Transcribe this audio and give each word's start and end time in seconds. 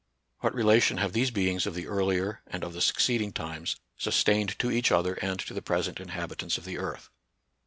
What 0.39 0.55
relation 0.55 0.97
have 0.97 1.13
these 1.13 1.29
beings 1.29 1.67
of 1.67 1.75
the 1.75 1.85
earlier 1.85 2.41
and 2.47 2.63
of 2.63 2.73
the 2.73 2.81
suc 2.81 2.97
ceeding 2.97 3.31
times 3.31 3.75
sustained 3.97 4.57
to 4.57 4.71
each 4.71 4.91
other 4.91 5.13
and 5.21 5.39
to 5.41 5.53
the 5.53 5.61
present 5.61 5.99
inhabitants 5.99 6.57
of 6.57 6.65
the 6.65 6.79
earth 6.79 7.11